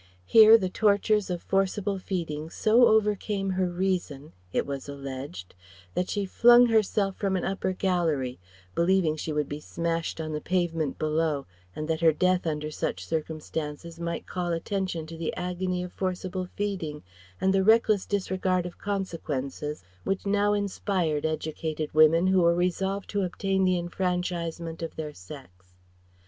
[0.25, 5.53] Here the tortures of forcible feeding so overcame her reason it was alleged
[5.93, 8.39] that she flung herself from an upper gallery,
[8.73, 11.45] believing she would be smashed on the pavement below
[11.75, 16.47] and that her death under such circumstances might call attention to the agony of forcible
[16.55, 17.03] feeding
[17.39, 23.21] and the reckless disregard of consequences which now inspired educated women who were resolved to
[23.21, 25.75] obtain the enfranchisement of their sex.